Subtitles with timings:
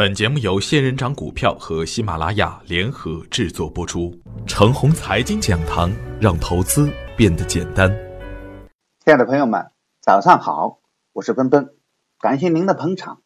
[0.00, 4.18] 本节目由仙人掌股票和喜马拉雅联合制作播出。
[4.46, 7.90] 程红财经讲堂，让投资变得简单。
[9.04, 10.80] 亲爱的朋友们，早上好，
[11.12, 11.74] 我是奔奔，
[12.18, 13.20] 感谢您的捧场。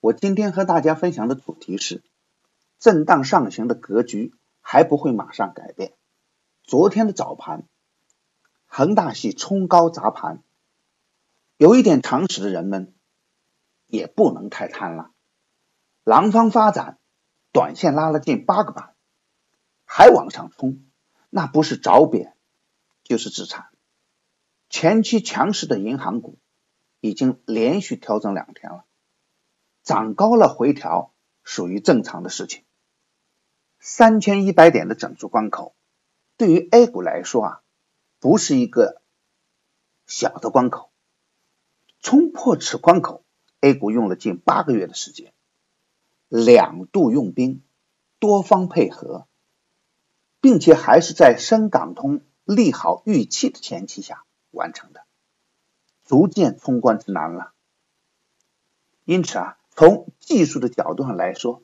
[0.00, 2.02] 我今天和大家分享的主题是：
[2.80, 5.92] 震荡上行的格局还不会马上改变。
[6.64, 7.62] 昨天的早盘，
[8.66, 10.42] 恒大系冲高砸盘，
[11.58, 12.92] 有一点常识的人们
[13.86, 15.12] 也不能太贪了。
[16.08, 16.98] 廊坊发展，
[17.52, 18.94] 短线拉了近八个板，
[19.84, 20.86] 还往上冲，
[21.28, 22.34] 那不是找扁
[23.04, 23.68] 就是自残。
[24.70, 26.38] 前期强势的银行股
[27.00, 28.86] 已经连续调整两天了，
[29.82, 32.64] 涨高了回调属于正常的事情。
[33.78, 35.76] 三千一百点的整数关口，
[36.38, 37.62] 对于 A 股来说啊，
[38.18, 39.02] 不是一个
[40.06, 40.90] 小的关口。
[42.00, 43.26] 冲破此关口
[43.60, 45.34] ，A 股用了近八个月的时间。
[46.28, 47.62] 两度用兵，
[48.18, 49.26] 多方配合，
[50.42, 55.06] 并且还是在深港通利好预期的前提下完成的，
[56.04, 57.54] 逐渐冲关之难了。
[59.06, 61.62] 因此啊，从技术的角度上来说，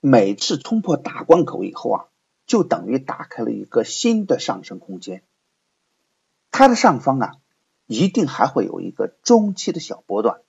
[0.00, 2.04] 每次冲破大关口以后啊，
[2.44, 5.22] 就等于打开了一个新的上升空间。
[6.50, 7.36] 它的上方啊，
[7.86, 10.40] 一定还会有一个中期的小波段。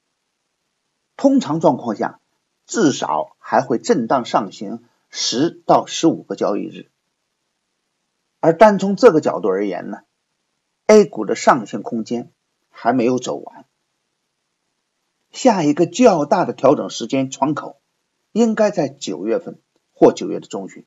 [1.15, 2.19] 通常状况下。
[2.65, 6.89] 至少还会震荡上行十到十五个交易日，
[8.39, 9.99] 而单从这个角度而言呢
[10.87, 12.31] ，A 股的上行空间
[12.69, 13.65] 还没有走完，
[15.31, 17.79] 下一个较大的调整时间窗口
[18.31, 19.59] 应该在九月份
[19.93, 20.85] 或九月的中旬，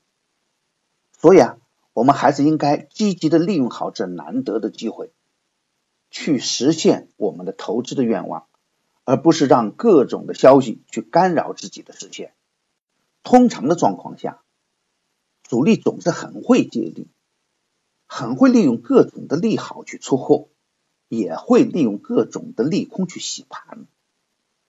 [1.18, 1.58] 所以啊，
[1.92, 5.12] 我们还是应该积极的利用好这难得的机会，
[6.10, 8.46] 去实现我们的投资的愿望。
[9.06, 12.34] 而不是让各种的消息去干扰自己的视线。
[13.22, 14.42] 通常的状况下，
[15.44, 17.08] 主力总是很会借力，
[18.06, 20.48] 很会利用各种的利好去出货，
[21.08, 23.86] 也会利用各种的利空去洗盘。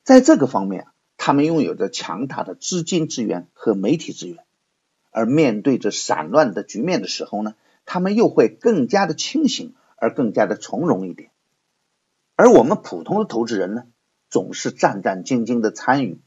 [0.04, 0.88] 在这个方面，
[1.18, 4.46] 他们拥有着强大的资金资源和媒体资源。
[5.10, 7.56] 而面对着散乱的局面的时候呢，
[7.86, 11.32] 他们又会更加的清醒，而更加的从容一点。
[12.36, 13.88] 而我们普通的投资人呢？
[14.30, 16.22] 总是战战兢兢的参与，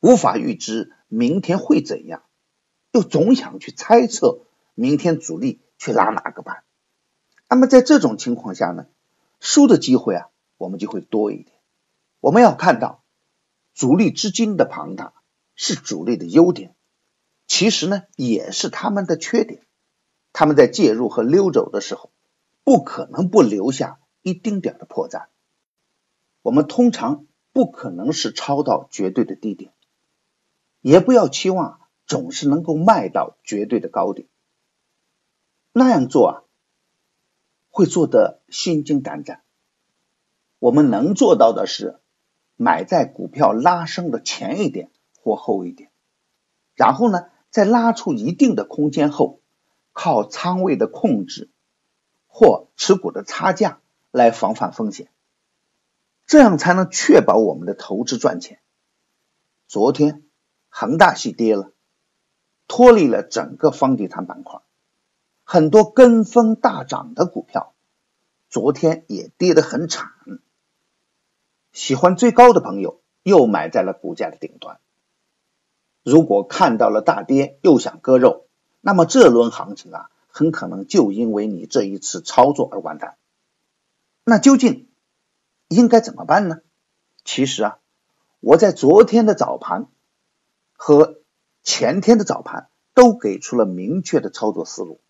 [0.00, 2.22] 无法预知明天会怎样，
[2.92, 4.40] 又总想去猜测
[4.74, 6.64] 明天主力去拉哪个板。
[7.48, 8.86] 那么在这种情况下呢，
[9.40, 11.56] 输的机会啊，我们就会多一点。
[12.20, 13.02] 我们要看到，
[13.74, 15.14] 主力资金的庞大
[15.56, 16.76] 是主力的优点，
[17.48, 19.66] 其实呢也是他们的缺点。
[20.32, 22.12] 他们在介入和溜走的时候，
[22.62, 25.26] 不可能不留下一丁点的破绽。
[26.42, 29.72] 我们通常不可能是抄到绝对的低点，
[30.80, 34.28] 也不要期望总是能够卖到绝对的高点。
[35.72, 36.34] 那样做啊，
[37.70, 39.42] 会做得心惊胆战。
[40.58, 42.00] 我们能做到的是，
[42.56, 45.90] 买在股票拉升的前一点或后一点，
[46.74, 49.40] 然后呢，在拉出一定的空间后，
[49.92, 51.50] 靠仓位的控制
[52.26, 53.80] 或持股的差价
[54.10, 55.10] 来防范风险。
[56.30, 58.60] 这样才能确保我们的投资赚钱。
[59.66, 60.22] 昨天
[60.68, 61.72] 恒大系跌了，
[62.68, 64.60] 脱离了整个房地产板块，
[65.42, 67.74] 很多跟风大涨的股票，
[68.48, 70.12] 昨天也跌得很惨。
[71.72, 74.78] 喜欢追高的朋友又买在了股价的顶端。
[76.04, 78.46] 如果看到了大跌又想割肉，
[78.80, 83.16] 那么这轮行情啊，很可能就因为你这一次操作而完蛋。
[84.22, 84.86] 那究竟？
[85.70, 86.62] 应该怎么办呢？
[87.24, 87.78] 其实啊，
[88.40, 89.86] 我在昨天的早盘
[90.72, 91.20] 和
[91.62, 95.00] 前天的早盘都给出了明确的操作思路。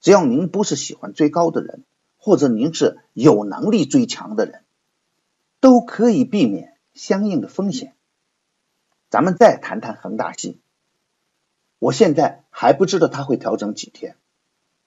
[0.00, 1.84] 只要您不是喜欢追高的人，
[2.16, 4.64] 或者您是有能力追强的人，
[5.60, 7.94] 都可以避免相应的风险。
[9.10, 10.62] 咱们再谈谈恒大系，
[11.78, 14.16] 我现在还不知道它会调整几天，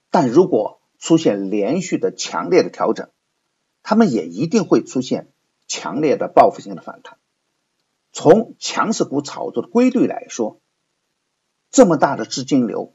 [0.09, 3.11] 但如果出现连续的强烈的调整。
[3.83, 5.31] 他们也一定会出现
[5.67, 7.17] 强烈的报复性的反弹。
[8.13, 10.59] 从强势股炒作的规律来说，
[11.71, 12.93] 这么大的资金流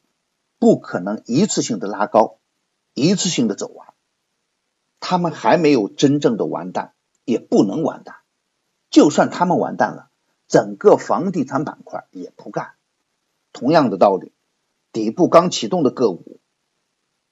[0.59, 2.39] 不可能一次性的拉高，
[2.93, 3.95] 一次性的走完。
[5.01, 6.95] 他们还没有真正的完蛋，
[7.25, 8.17] 也不能完蛋。
[8.91, 10.11] 就算他们完蛋了，
[10.49, 12.75] 整个房地产板块也不干。
[13.53, 14.33] 同样的道理，
[14.93, 16.41] 底部刚启动的个股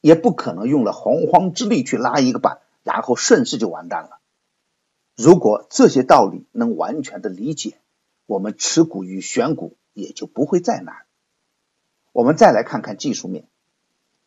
[0.00, 2.60] 也不可能用了洪荒之力去拉一个板。
[2.84, 4.20] 然后顺势就完蛋了。
[5.16, 7.80] 如果这些道理能完全的理解，
[8.26, 11.06] 我们持股与选股也就不会再难。
[12.12, 13.48] 我们再来看看技术面，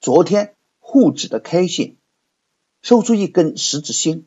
[0.01, 1.95] 昨天沪指的 K 线
[2.81, 4.25] 收出一根十字星，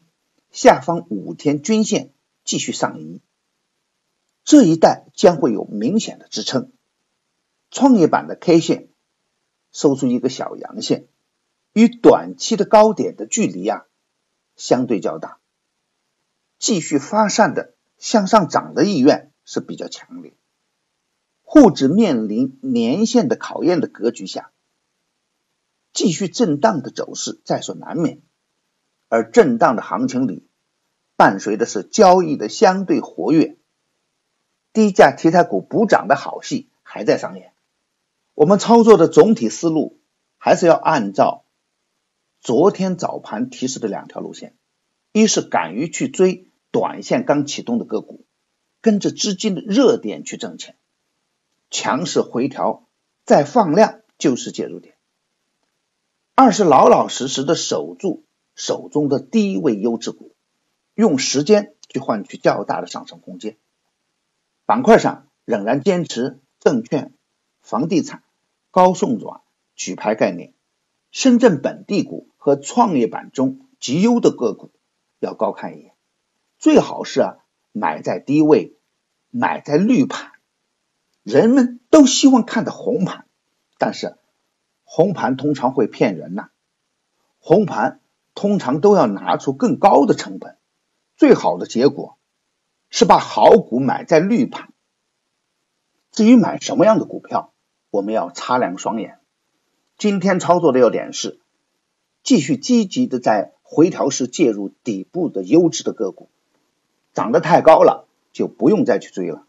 [0.51, 2.13] 下方五天均线
[2.45, 3.21] 继续上移，
[4.45, 6.73] 这一带将会有明显的支撑。
[7.71, 8.89] 创业板的 K 线
[9.73, 11.07] 收出一个小阳线，
[11.73, 13.87] 与短期的高点的距离啊
[14.61, 15.39] 相对较大，
[16.59, 20.35] 继续发散的向上涨的意愿是比较强烈。
[21.43, 24.51] 沪指面临年线的考验的格局下，
[25.95, 28.21] 继续震荡的走势在所难免。
[29.09, 30.47] 而震荡的行情里，
[31.17, 33.57] 伴随的是交易的相对活跃，
[34.75, 37.55] 低价题材股补涨的好戏还在上演。
[38.35, 39.99] 我们操作的总体思路
[40.37, 41.45] 还是要按照
[42.41, 44.55] 昨天早盘提示的两条路线：
[45.13, 48.25] 一是敢于去追短线刚启动的个股，
[48.81, 50.77] 跟着资金的热点去挣钱，
[51.71, 52.87] 强势回调
[53.25, 54.95] 再放量就是介入点；
[56.35, 58.25] 二是老老实实的守住。
[58.57, 60.35] 手中的低位优质股，
[60.93, 63.57] 用时间去换取较大的上升空间。
[64.67, 67.15] 板块上仍然坚持证券、
[67.63, 68.23] 房地产、
[68.71, 69.41] 高送转、
[69.77, 70.53] 举牌概念、
[71.11, 74.73] 深圳本地股和创业板中极优的个股
[75.21, 75.95] 要高看一眼。
[76.59, 77.37] 最好是啊
[77.71, 78.77] 买在低位，
[79.31, 80.33] 买在绿盘。
[81.23, 83.27] 人们都希望看到红盘，
[83.79, 84.17] 但是
[84.83, 86.49] 红盘通常会骗人呐，
[87.39, 88.01] 红盘。
[88.33, 90.57] 通常都要拿出更高的成本，
[91.17, 92.17] 最好的结果
[92.89, 94.73] 是把好股买在绿盘。
[96.13, 97.53] 至于买什么样的股票，
[97.91, 99.19] 我们要擦亮双眼。
[99.99, 101.41] 今天操作的要点是，
[102.23, 106.29] 继续积极的在回调时介入底部的优质的个股，
[107.15, 109.47] 涨得太高了就不用再去追了。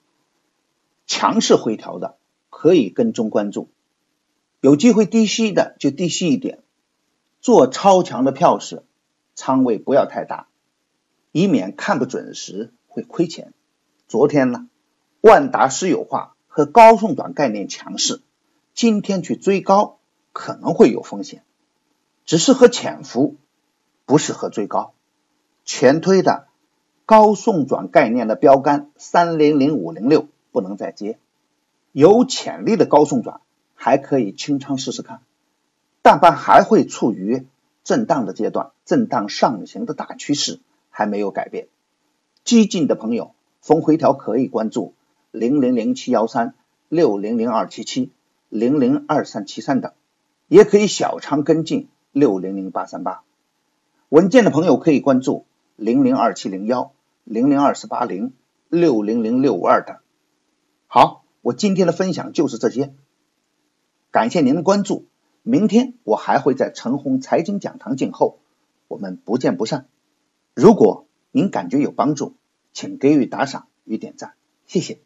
[1.08, 2.18] 强势回调的
[2.50, 3.68] 可以跟踪关注，
[4.62, 6.60] 有机会低吸的就低吸一点。
[7.42, 8.84] 做超强的票时，
[9.34, 10.48] 仓位不要太大，
[11.32, 13.54] 以免看不准时会亏钱。
[14.08, 14.70] 昨天呢，
[15.22, 18.22] 万达私有化和高送转概念强势，
[18.76, 19.98] 今天去追高
[20.32, 21.44] 可能会有风险，
[22.32, 23.36] 只适合潜伏，
[24.06, 24.94] 不适合追高。
[25.66, 26.48] 全推的
[27.06, 31.20] 高送转概念的标杆三零零五零六不能再接，
[31.92, 33.42] 有潜力的高送转
[33.76, 35.20] 还可以清仓试试看。
[36.02, 37.48] 大盘还会处于
[37.84, 41.68] 震荡的阶段，震荡上行的大趋势还没有改变。
[42.46, 44.94] 激进的朋友逢回调可以关注
[45.32, 46.54] 零零零七幺三、
[46.88, 48.10] 六零零二七七、
[48.48, 49.92] 零零二三七三等，
[50.48, 53.24] 也可以小仓跟进六零零八三八。
[54.10, 56.94] 稳健的朋友可以关注零零二七零幺、
[57.24, 58.34] 零零二四八零、
[58.70, 59.98] 六零零六五二等。
[60.88, 62.94] 好，我今天的分享就是这些，
[64.12, 65.08] 感谢您的关注。
[65.44, 68.40] 明天我还会在陈红财经讲堂静候，
[68.88, 69.88] 我们不见不散。
[70.54, 72.36] 如果您感觉有帮助，
[72.74, 74.34] 请给予打赏与点赞，
[74.68, 75.00] 谢谢。